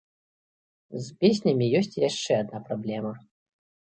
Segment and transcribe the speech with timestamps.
[1.07, 3.13] З песнямі ёсць і яшчэ адна праблема.